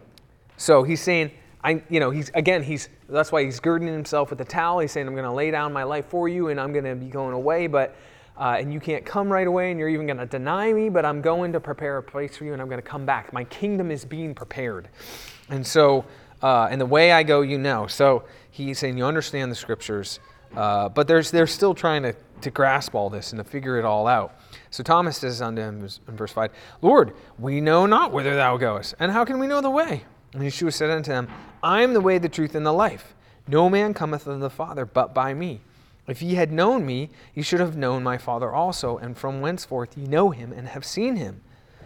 [0.57, 1.31] So he's saying,
[1.63, 4.79] I, you know, he's again, he's that's why he's girding himself with a towel.
[4.79, 6.95] He's saying, I'm going to lay down my life for you, and I'm going to
[6.95, 7.97] be going away, but
[8.39, 10.89] uh, and you can't come right away, and you're even going to deny me.
[10.89, 13.33] But I'm going to prepare a place for you, and I'm going to come back.
[13.33, 14.89] My kingdom is being prepared,
[15.49, 16.05] and so
[16.43, 17.87] uh, and the way I go, you know.
[17.87, 20.21] So he's saying, you understand the scriptures,
[20.55, 23.85] uh, but there's they're still trying to to grasp all this and to figure it
[23.85, 24.39] all out.
[24.71, 26.51] So Thomas says unto him in verse 5,
[26.83, 30.05] Lord, we know not whither thou goest, and how can we know the way?
[30.33, 31.29] And Yeshua said unto him,
[31.63, 33.15] I am the way, the truth, and the life.
[33.49, 35.61] No man cometh unto the Father but by me.
[36.07, 39.97] If ye had known me, ye should have known my Father also, and from whenceforth
[39.97, 41.41] ye know him and have seen him.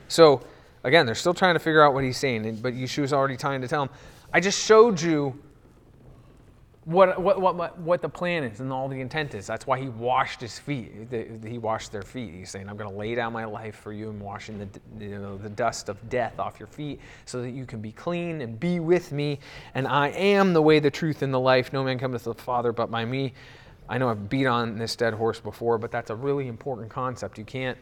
[0.09, 0.43] So,
[0.85, 3.69] again, they're still trying to figure out what he's saying, but Yeshua's already trying to
[3.69, 3.91] tell him,
[4.33, 5.39] I just showed you
[6.85, 9.47] what, what, what, what the plan is and all the intent is.
[9.47, 10.91] That's why he washed his feet.
[11.45, 12.33] He washed their feet.
[12.35, 15.19] He's saying, I'm going to lay down my life for you and washing the, you
[15.19, 18.59] know, the dust of death off your feet so that you can be clean and
[18.59, 19.41] be with me.
[19.75, 21.73] And I am the way, the truth, and the life.
[21.73, 23.35] No man cometh to the Father but by me.
[23.89, 27.39] I know I've beat on this dead horse before, but that's a really important concept.
[27.39, 27.77] You can't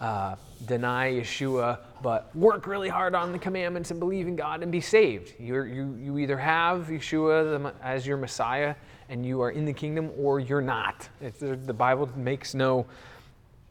[0.00, 4.70] uh, deny Yeshua, but work really hard on the commandments and believe in God and
[4.70, 5.34] be saved.
[5.38, 8.74] You're, you you either have Yeshua as your Messiah
[9.08, 11.08] and you are in the kingdom, or you're not.
[11.20, 12.86] It's, the Bible makes no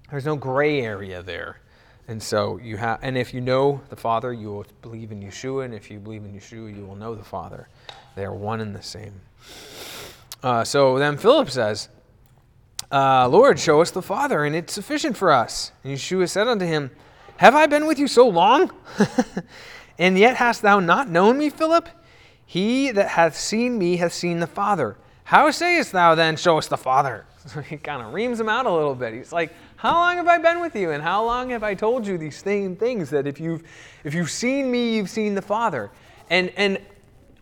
[0.09, 1.59] there's no gray area there.
[2.07, 5.65] And so you have, and if you know the Father, you will believe in Yeshua,
[5.65, 7.67] and if you believe in Yeshua, you will know the Father.
[8.15, 9.13] They are one and the same.
[10.43, 11.89] Uh, so then Philip says,
[12.91, 15.71] uh, Lord, show us the Father, and it's sufficient for us.
[15.83, 16.91] And Yeshua said unto him,
[17.37, 18.71] Have I been with you so long?
[19.99, 21.89] and yet hast thou not known me, Philip?
[22.45, 24.97] He that hath seen me hath seen the Father.
[25.23, 27.25] How sayest thou then, Show us the Father?
[27.47, 29.13] So he kind of reams him out a little bit.
[29.13, 30.89] He's like, How long have I been with you?
[30.89, 33.61] And how long have I told you these same things that if you've
[34.03, 35.91] if you've seen me, you've seen the Father?
[36.31, 36.79] And and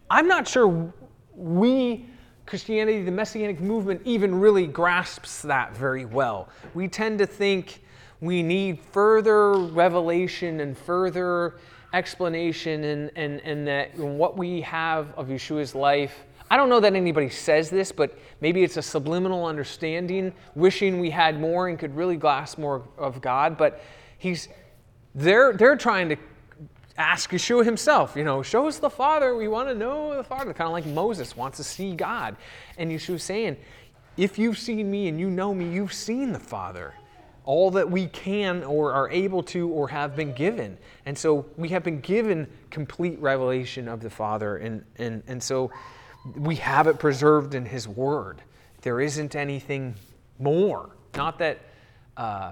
[0.10, 0.94] I'm not sure
[1.34, 2.06] we
[2.54, 6.50] Christianity, the Messianic movement, even really grasps that very well.
[6.76, 7.82] We tend to think
[8.22, 11.56] we need further revelation and further
[11.94, 16.26] explanation, and, and, and that what we have of Yeshua's life.
[16.52, 21.10] I don't know that anybody says this, but maybe it's a subliminal understanding, wishing we
[21.10, 23.58] had more and could really grasp more of God.
[23.58, 23.82] But
[24.20, 24.48] he's,
[25.16, 26.18] they're, they're trying to
[26.98, 29.36] ask Yeshua himself, you know, show us the Father.
[29.36, 30.54] We want to know the Father.
[30.54, 32.36] Kind of like Moses wants to see God.
[32.78, 33.58] And Yeshua's saying,
[34.16, 36.94] if you've seen me and you know me, you've seen the Father.
[37.46, 40.78] All that we can or are able to or have been given.
[41.06, 44.58] And so we have been given complete revelation of the Father.
[44.58, 45.72] And, and, and so
[46.36, 48.42] we have it preserved in His Word.
[48.82, 49.96] There isn't anything
[50.40, 50.92] more.
[51.16, 51.60] Not that.
[52.16, 52.52] Uh,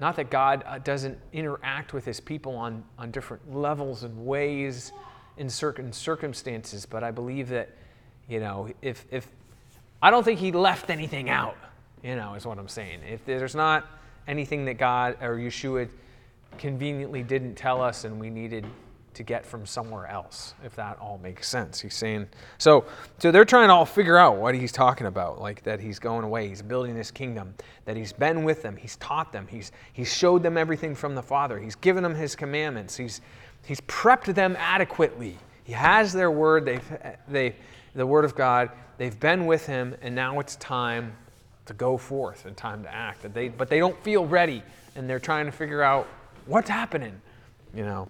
[0.00, 4.92] not that God uh, doesn't interact with his people on, on different levels and ways
[5.38, 7.70] in certain circumstances, but I believe that,
[8.28, 9.28] you know, if, if
[10.02, 11.56] I don't think he left anything out,
[12.02, 13.00] you know, is what I'm saying.
[13.08, 13.86] If there's not
[14.28, 15.88] anything that God or Yeshua
[16.58, 18.66] conveniently didn't tell us and we needed
[19.16, 21.80] to get from somewhere else, if that all makes sense.
[21.80, 22.84] He's saying, so,
[23.18, 26.24] so they're trying to all figure out what he's talking about, like that he's going
[26.24, 27.54] away, he's building this kingdom,
[27.86, 31.22] that he's been with them, he's taught them, he's, he's showed them everything from the
[31.22, 33.22] Father, he's given them his commandments, he's,
[33.64, 35.38] he's prepped them adequately.
[35.64, 37.56] He has their word, they've, they,
[37.94, 41.16] the word of God, they've been with him, and now it's time
[41.64, 43.22] to go forth and time to act.
[43.22, 44.62] That they, but they don't feel ready,
[44.94, 46.06] and they're trying to figure out
[46.44, 47.20] what's happening,
[47.74, 48.08] you know.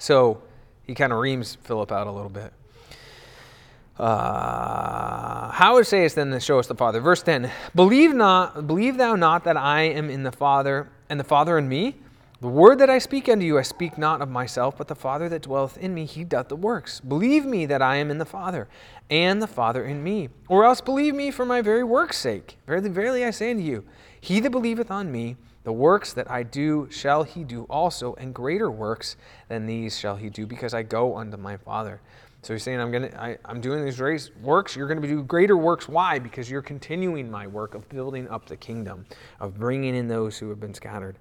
[0.00, 0.42] So
[0.84, 2.52] he kind of reams Philip out a little bit.
[3.98, 7.00] Uh, how sayest then to show us the Father?
[7.00, 11.24] Verse 10 Believe not, believe thou not that I am in the Father, and the
[11.24, 11.96] Father in me?
[12.40, 15.28] The word that I speak unto you, I speak not of myself, but the Father
[15.28, 16.98] that dwelleth in me, he doth the works.
[16.98, 18.68] Believe me that I am in the Father,
[19.10, 20.30] and the Father in me.
[20.48, 22.56] Or else believe me for my very work's sake.
[22.66, 23.84] Verily, verily, I say unto you,
[24.18, 28.34] he that believeth on me, the works that I do shall he do also, and
[28.34, 29.16] greater works
[29.48, 32.00] than these shall he do, because I go unto my Father.
[32.42, 34.00] So he's saying, I'm gonna, I, am doing these
[34.40, 34.74] works.
[34.74, 35.88] You're going to do greater works.
[35.88, 36.18] Why?
[36.18, 39.04] Because you're continuing my work of building up the kingdom,
[39.38, 41.16] of bringing in those who have been scattered.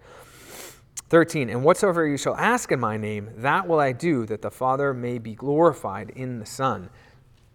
[1.10, 4.52] 13, and whatsoever you shall ask in my name, that will I do, that the
[4.52, 6.90] Father may be glorified in the Son.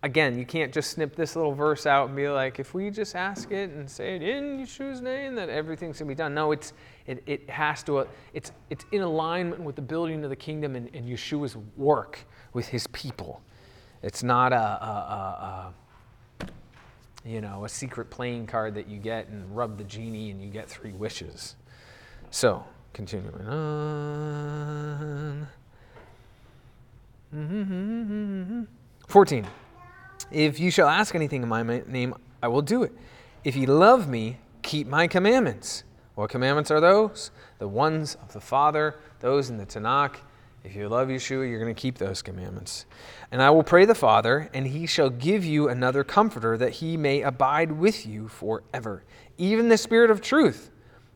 [0.05, 3.17] Again, you can't just snip this little verse out and be like, if we just
[3.17, 6.35] ask it and say it in Yeshua's name, that everything's gonna be done.
[6.35, 6.75] No, it's
[7.07, 10.95] it, it has to it's it's in alignment with the building of the kingdom and,
[10.95, 12.21] and Yeshua's work
[12.53, 13.41] with his people.
[14.03, 15.73] It's not a, a,
[16.41, 16.47] a, a
[17.27, 20.51] you know a secret playing card that you get and rub the genie and you
[20.51, 21.57] get three wishes.
[22.31, 22.63] So
[22.93, 25.49] continuing on.
[27.35, 28.63] Mm-hmm, mm-hmm, mm-hmm,
[29.09, 29.47] 14.
[30.31, 32.93] If you shall ask anything in my name, I will do it.
[33.45, 35.85] If ye love me, keep my commandments.
[36.15, 37.31] What commandments are those?
[37.59, 40.17] The ones of the Father, those in the Tanakh.
[40.65, 42.87] If you love Yeshua, you're going to keep those commandments.
[43.31, 46.97] And I will pray the Father, and he shall give you another comforter, that he
[46.97, 49.05] may abide with you forever,
[49.37, 50.71] even the Spirit of truth,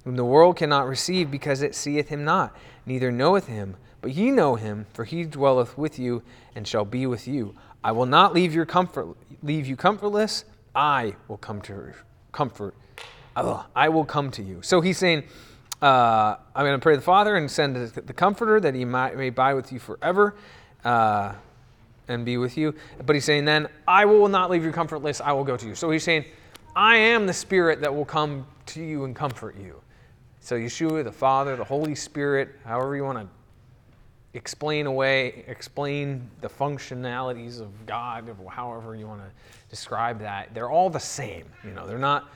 [0.05, 3.77] whom the world cannot receive, because it seeth him not, neither knoweth him.
[4.03, 6.23] But ye know him, for he dwelleth with you,
[6.55, 7.55] and shall be with you.
[7.83, 10.45] I will not leave your comfort, leave you comfortless.
[10.75, 11.93] I will come to
[12.33, 12.75] comfort.
[13.37, 14.63] I will come to you.
[14.63, 15.23] So he's saying,
[15.81, 19.29] uh, I'm going to pray the Father and send the Comforter that He might, may
[19.29, 20.35] abide with you forever
[20.85, 21.33] uh,
[22.09, 22.75] and be with you.
[23.07, 25.21] But He's saying, then I will not leave you comfortless.
[25.21, 25.77] I will go to you.
[25.77, 26.25] So He's saying,
[26.75, 29.81] I am the Spirit that will come to you and comfort you.
[30.41, 33.29] So Yeshua, the Father, the Holy Spirit, however you want to
[34.39, 39.31] explain away, explain the functionalities of God, however you want to
[39.69, 40.55] describe that.
[40.55, 41.45] They're all the same.
[41.65, 42.31] You know, they're not.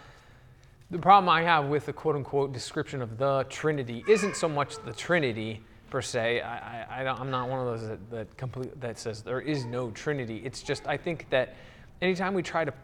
[0.90, 4.76] The problem I have with the quote unquote description of the Trinity isn't so much
[4.84, 6.40] the Trinity per se.
[6.40, 9.92] I, I, am not one of those that, that, complete, that says there is no
[9.92, 10.42] Trinity.
[10.44, 11.54] It's just, I think that
[12.02, 12.74] anytime we try to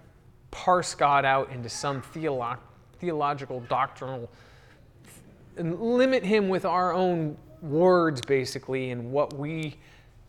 [0.53, 2.59] parse God out into some theolo-
[3.01, 4.31] theological, doctrinal,
[5.57, 9.77] and limit him with our own words basically and what we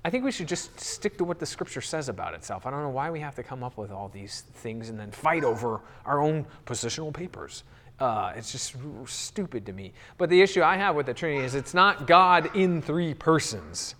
[0.03, 2.65] I think we should just stick to what the scripture says about itself.
[2.65, 5.11] I don't know why we have to come up with all these things and then
[5.11, 7.63] fight over our own positional papers.
[7.99, 9.91] Uh, it's just stupid to me.
[10.17, 13.95] But the issue I have with the Trinity is it's not God in three persons.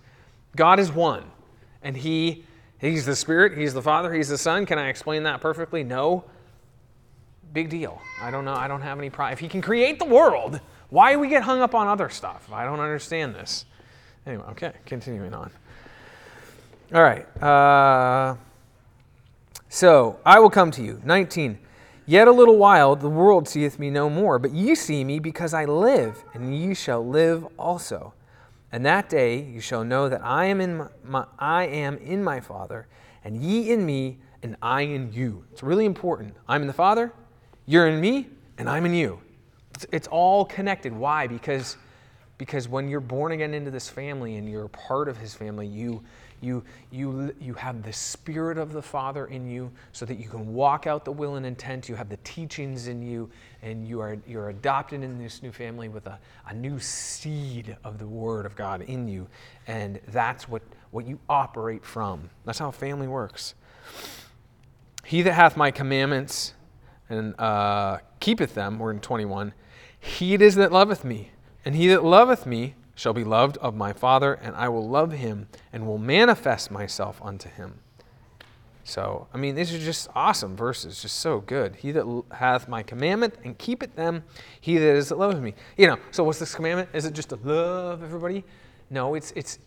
[0.56, 1.24] God is one,
[1.82, 2.44] and He
[2.80, 4.64] He's the Spirit, He's the Father, He's the Son.
[4.64, 5.84] Can I explain that perfectly?
[5.84, 6.24] No.
[7.52, 8.00] Big deal.
[8.22, 8.54] I don't know.
[8.54, 9.32] I don't have any pride.
[9.32, 10.60] If He can create the world,
[10.90, 12.48] why do we get hung up on other stuff?
[12.52, 13.64] I don't understand this.
[14.26, 15.50] Anyway, okay, continuing on.
[16.92, 17.24] All right.
[17.42, 18.36] Uh,
[19.68, 21.00] so I will come to you.
[21.04, 21.58] 19.
[22.06, 25.54] Yet a little while the world seeth me no more, but ye see me because
[25.54, 28.14] I live, and ye shall live also.
[28.72, 32.24] And that day you shall know that I am in my, my, I am in
[32.24, 32.88] my Father,
[33.22, 35.44] and ye in me, and I in you.
[35.52, 36.34] It's really important.
[36.48, 37.12] I'm in the Father,
[37.66, 39.20] you're in me, and I'm in you.
[39.80, 40.92] It's, it's all connected.
[40.92, 41.26] Why?
[41.26, 41.78] Because,
[42.36, 46.02] because when you're born again into this family and you're part of his family, you,
[46.42, 50.52] you, you, you have the Spirit of the Father in you so that you can
[50.52, 51.88] walk out the will and intent.
[51.88, 53.30] You have the teachings in you,
[53.62, 57.98] and you are, you're adopted in this new family with a, a new seed of
[57.98, 59.28] the Word of God in you.
[59.66, 62.28] And that's what, what you operate from.
[62.44, 63.54] That's how family works.
[65.06, 66.52] He that hath my commandments
[67.10, 69.52] and uh, keepeth them, we're in 21,
[69.98, 71.30] he it is that loveth me.
[71.64, 75.12] And he that loveth me shall be loved of my Father, and I will love
[75.12, 77.80] him and will manifest myself unto him.
[78.84, 81.76] So, I mean, these are just awesome verses, just so good.
[81.76, 84.24] He that hath my commandment and keepeth them,
[84.60, 85.54] he that is that loveth me.
[85.76, 86.88] You know, so what's this commandment?
[86.92, 88.44] Is it just to love everybody?
[88.88, 89.58] No, it's, it's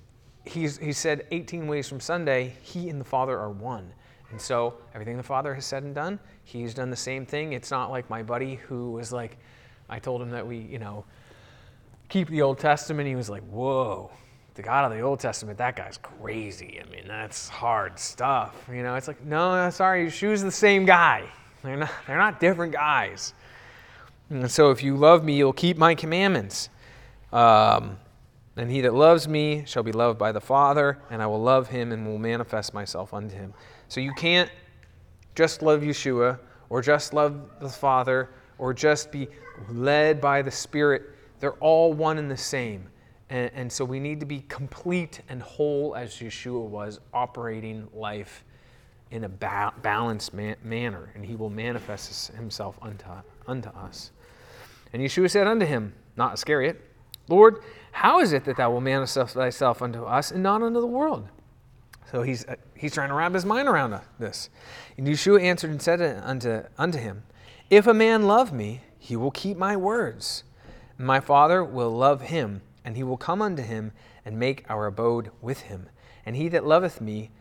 [0.45, 3.93] he's, he said 18 ways from Sunday, he and the Father are one.
[4.33, 7.53] And so everything the Father has said and done, he's done the same thing.
[7.53, 9.37] It's not like my buddy who was like,
[9.87, 11.05] I told him that we, you know,
[12.09, 14.09] keep the Old Testament, he was like, whoa,
[14.55, 16.81] the God of the Old Testament, that guy's crazy.
[16.83, 18.67] I mean, that's hard stuff.
[18.73, 21.29] You know, it's like, no, sorry, Yeshua's the same guy.
[21.61, 23.35] They're not, they're not different guys.
[24.31, 26.69] And so if you love me, you'll keep my commandments.
[27.31, 27.97] Um,
[28.57, 31.69] and he that loves me shall be loved by the Father, and I will love
[31.69, 33.53] him and will manifest myself unto him.
[33.93, 34.49] So you can't
[35.35, 36.39] just love Yeshua
[36.71, 39.27] or just love the Father or just be
[39.69, 41.03] led by the Spirit
[41.39, 42.87] they're all one and the same.
[43.29, 48.43] And, and so we need to be complete and whole as Yeshua was, operating life
[49.11, 53.05] in a ba- balanced man- manner, and he will manifest himself unto,
[53.45, 54.09] unto us.
[54.91, 56.81] And Yeshua said unto him, not Iscariot,
[57.27, 57.59] Lord,
[57.91, 61.27] how is it that thou wilt manifest thyself unto us and not unto the world?
[62.13, 64.51] So he's, uh, he's trying to wrap his mind around this.
[64.97, 67.23] And Yeshua answered and said unto, unto him,
[67.71, 70.43] If a man love me, he will keep my words
[70.97, 73.93] my Father will love him, and he will come unto him
[74.23, 75.89] and make our abode with him.
[76.23, 77.31] And he that loveth me,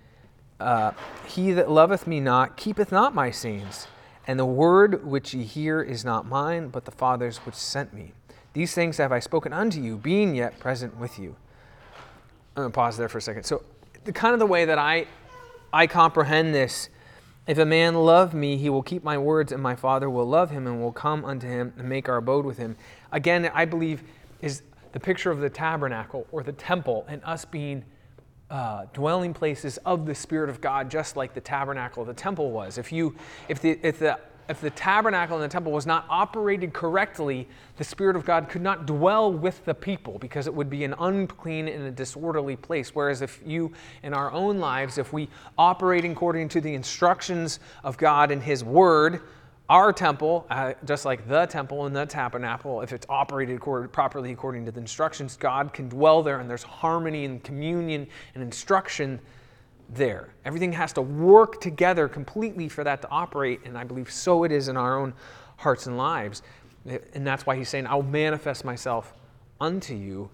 [0.58, 0.92] uh,
[1.26, 3.88] He that loveth me not keepeth not my sayings,
[4.26, 8.12] and the word which ye hear is not mine, but the Father's which sent me.
[8.54, 11.36] These things have I spoken unto you, being yet present with you.
[12.56, 13.44] I'm gonna pause there for a second.
[13.44, 13.64] So,
[14.04, 15.06] the kind of the way that I
[15.72, 16.88] I comprehend this
[17.46, 20.50] if a man love me, he will keep my words, and my Father will love
[20.50, 22.76] him, and will come unto him and make our abode with him.
[23.10, 24.04] Again, I believe
[24.40, 27.84] is the picture of the tabernacle or the temple, and us being
[28.48, 32.78] uh, dwelling places of the Spirit of God, just like the tabernacle, the temple was.
[32.78, 33.16] If you,
[33.48, 37.84] if the, if the if the tabernacle and the temple was not operated correctly, the
[37.84, 41.68] Spirit of God could not dwell with the people because it would be an unclean
[41.68, 42.94] and a disorderly place.
[42.94, 43.72] Whereas if you,
[44.02, 48.64] in our own lives, if we operate according to the instructions of God and His
[48.64, 49.22] Word,
[49.68, 53.60] our temple, uh, just like the temple and the tabernacle, if it's operated
[53.92, 58.42] properly according to the instructions, God can dwell there and there's harmony and communion and
[58.42, 59.18] instruction
[59.94, 60.28] there.
[60.44, 64.52] Everything has to work together completely for that to operate, and I believe so it
[64.52, 65.14] is in our own
[65.56, 66.42] hearts and lives.
[67.14, 69.12] And that's why he's saying, I'll manifest myself
[69.60, 70.28] unto you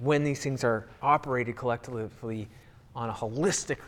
[0.00, 2.48] when these things are operated collectively
[2.96, 3.78] on a holistic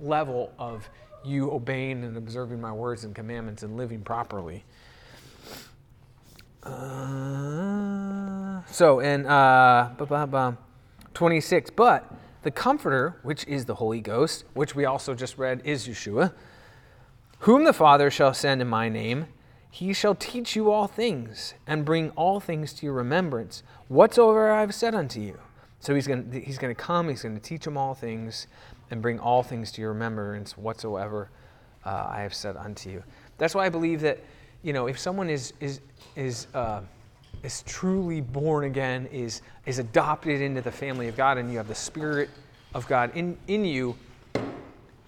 [0.00, 0.88] level of
[1.24, 4.64] you obeying and observing my words and commandments and living properly.
[6.62, 10.54] Uh, so, in uh,
[11.14, 12.12] 26, but
[12.42, 16.32] the Comforter, which is the Holy Ghost, which we also just read is Yeshua,
[17.40, 19.26] whom the Father shall send in my name,
[19.70, 24.60] he shall teach you all things and bring all things to your remembrance, whatsoever I
[24.60, 25.38] have said unto you.
[25.78, 28.46] So he's going he's to come, he's going to teach them all things
[28.90, 31.30] and bring all things to your remembrance, whatsoever
[31.86, 33.02] uh, I have said unto you.
[33.38, 34.18] That's why I believe that,
[34.62, 35.80] you know, if someone is, is,
[36.16, 36.82] is, uh,
[37.42, 41.68] is truly born again, is, is adopted into the family of God, and you have
[41.68, 42.28] the Spirit
[42.74, 43.96] of God in, in you,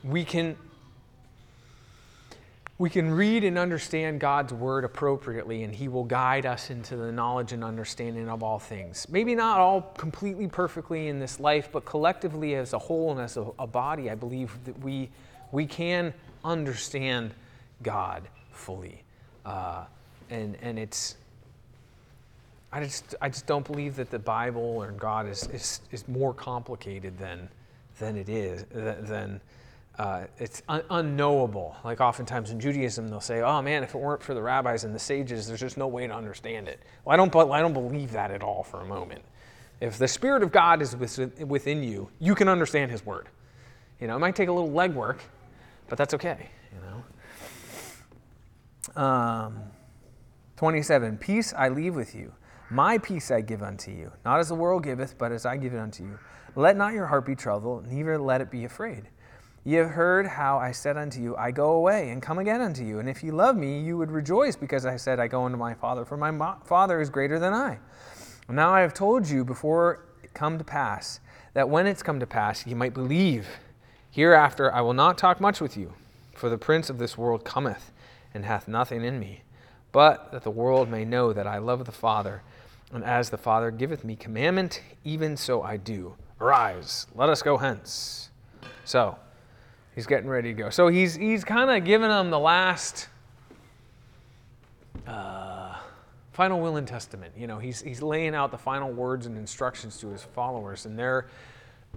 [0.02, 0.56] we can,
[2.78, 7.12] we can read and understand God's word appropriately, and He will guide us into the
[7.12, 9.06] knowledge and understanding of all things.
[9.08, 13.36] Maybe not all completely perfectly in this life, but collectively as a whole and as
[13.36, 15.10] a, a body, I believe that we,
[15.52, 16.12] we can
[16.44, 17.32] understand
[17.82, 18.22] God
[18.52, 19.02] fully.
[19.44, 19.84] Uh,
[20.30, 21.16] and, and it's,
[22.72, 26.32] I just, I just don't believe that the Bible or God is, is, is more
[26.32, 27.48] complicated than,
[27.98, 29.40] than it is, than
[29.98, 31.76] uh, it's un- unknowable.
[31.84, 34.94] Like oftentimes in Judaism, they'll say, oh man, if it weren't for the rabbis and
[34.94, 36.80] the sages, there's just no way to understand it.
[37.04, 39.22] Well, I don't, I don't believe that at all for a moment.
[39.80, 43.28] If the Spirit of God is within you, you can understand His Word.
[44.00, 45.18] You know, it might take a little legwork,
[45.88, 46.78] but that's okay, you
[48.94, 49.02] know.
[49.02, 49.58] Um,
[50.56, 52.32] 27, Peace I leave with you.
[52.72, 55.74] My peace I give unto you, not as the world giveth, but as I give
[55.74, 56.18] it unto you.
[56.56, 59.10] Let not your heart be troubled, neither let it be afraid.
[59.62, 62.82] Ye have heard how I said unto you, I go away and come again unto
[62.82, 62.98] you.
[62.98, 65.74] And if ye love me, you would rejoice because I said, I go unto my
[65.74, 67.78] Father, for my Father is greater than I.
[68.48, 71.20] Now I have told you before it come to pass,
[71.52, 73.48] that when it's come to pass, ye might believe.
[74.10, 75.92] Hereafter I will not talk much with you,
[76.34, 77.92] for the prince of this world cometh,
[78.32, 79.42] and hath nothing in me,
[79.92, 82.40] but that the world may know that I love the Father
[82.92, 86.14] and as the Father giveth me commandment, even so I do.
[86.40, 88.30] Arise, let us go hence.
[88.84, 89.16] So,
[89.94, 90.70] he's getting ready to go.
[90.70, 93.08] So he's he's kind of giving them the last
[95.06, 95.76] uh,
[96.32, 97.32] final will and testament.
[97.36, 100.98] You know, he's he's laying out the final words and instructions to his followers, and
[100.98, 101.26] they're.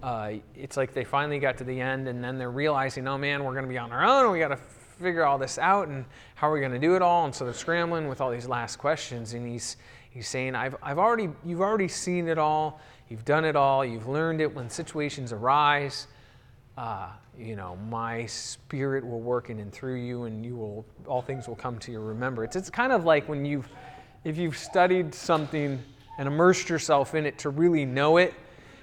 [0.02, 3.42] Uh, it's like they finally got to the end, and then they're realizing, oh man,
[3.42, 4.30] we're going to be on our own.
[4.30, 4.58] We got to
[5.00, 7.24] figure all this out, and how are we going to do it all?
[7.24, 9.78] And so they're scrambling with all these last questions, and he's
[10.16, 14.08] He's saying, I've, I've already, you've already seen it all, you've done it all, you've
[14.08, 14.54] learned it.
[14.54, 16.06] When situations arise,
[16.78, 21.20] uh, you know, my spirit will work in and through you, and you will, all
[21.20, 22.56] things will come to your remembrance.
[22.56, 23.68] It's kind of like when you've,
[24.24, 25.78] if you've studied something
[26.16, 28.32] and immersed yourself in it to really know it,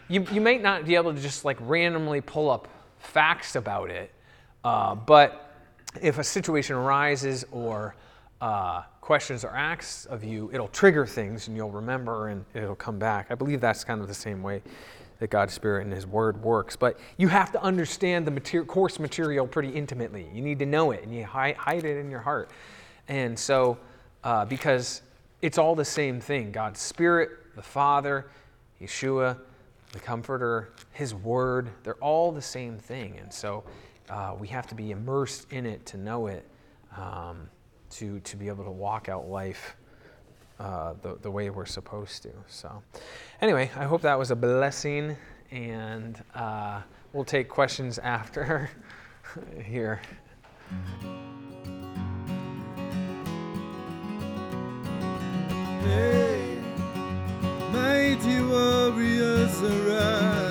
[0.09, 2.67] you, you might not be able to just like randomly pull up
[2.99, 4.11] facts about it,
[4.63, 5.51] uh, but
[5.99, 7.95] if a situation arises or
[8.43, 12.99] uh, questions are asked of you, it'll trigger things and you'll remember and it'll come
[12.99, 13.27] back.
[13.29, 14.61] I believe that's kind of the same way
[15.19, 16.75] that God's Spirit and His Word works.
[16.75, 20.29] But you have to understand the material, course material pretty intimately.
[20.33, 22.49] You need to know it and you hide, hide it in your heart.
[23.07, 23.77] And so,
[24.25, 25.03] uh, because
[25.41, 28.25] it's all the same thing God's Spirit, the Father,
[28.81, 29.37] Yeshua,
[29.93, 33.17] the Comforter, His Word, they're all the same thing.
[33.21, 33.63] And so
[34.09, 36.45] uh, we have to be immersed in it to know it.
[36.97, 37.47] Um,
[37.93, 39.75] to, to be able to walk out life
[40.59, 42.31] uh, the, the way we're supposed to.
[42.47, 42.83] So,
[43.41, 45.17] anyway, I hope that was a blessing,
[45.51, 46.81] and uh,
[47.11, 48.69] we'll take questions after
[49.63, 50.01] here.
[55.81, 56.57] Hey,
[57.71, 60.42] mighty warriors arise,